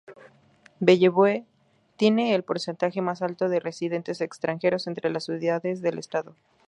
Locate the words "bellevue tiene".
0.79-2.33